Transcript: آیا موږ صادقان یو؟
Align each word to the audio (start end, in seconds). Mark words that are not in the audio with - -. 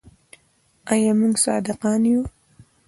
آیا 0.91 1.11
موږ 1.19 1.35
صادقان 1.45 2.01
یو؟ 2.11 2.21